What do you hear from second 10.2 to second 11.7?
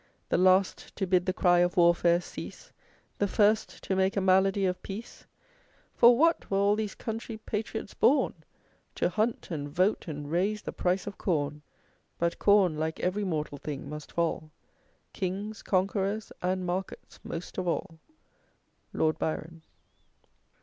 raise the price of corn.